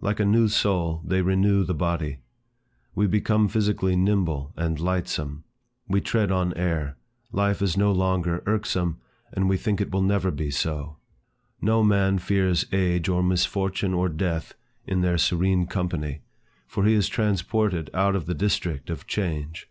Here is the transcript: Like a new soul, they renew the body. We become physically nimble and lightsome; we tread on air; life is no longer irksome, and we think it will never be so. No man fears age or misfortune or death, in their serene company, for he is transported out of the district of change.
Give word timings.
Like 0.00 0.18
a 0.18 0.24
new 0.24 0.48
soul, 0.48 1.02
they 1.04 1.20
renew 1.20 1.62
the 1.62 1.74
body. 1.74 2.20
We 2.94 3.06
become 3.06 3.48
physically 3.48 3.96
nimble 3.96 4.50
and 4.56 4.78
lightsome; 4.80 5.44
we 5.86 6.00
tread 6.00 6.32
on 6.32 6.54
air; 6.54 6.96
life 7.32 7.60
is 7.60 7.76
no 7.76 7.92
longer 7.92 8.42
irksome, 8.46 8.98
and 9.30 9.46
we 9.46 9.58
think 9.58 9.82
it 9.82 9.90
will 9.90 10.00
never 10.00 10.30
be 10.30 10.50
so. 10.50 10.96
No 11.60 11.84
man 11.84 12.16
fears 12.18 12.64
age 12.72 13.10
or 13.10 13.22
misfortune 13.22 13.92
or 13.92 14.08
death, 14.08 14.54
in 14.86 15.02
their 15.02 15.18
serene 15.18 15.66
company, 15.66 16.22
for 16.66 16.86
he 16.86 16.94
is 16.94 17.06
transported 17.06 17.90
out 17.92 18.16
of 18.16 18.24
the 18.24 18.34
district 18.34 18.88
of 18.88 19.06
change. 19.06 19.68